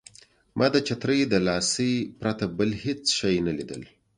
[0.57, 3.81] ما د چترۍ د لاسۍ پرته بل هېڅ شی نه لیدل.